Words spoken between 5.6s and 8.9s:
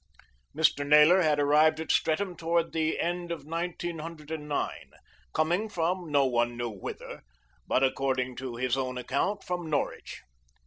from no one knew whither; but according to his